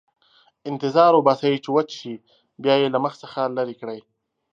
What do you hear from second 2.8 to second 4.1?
یې له مخ څخه لرې کړئ.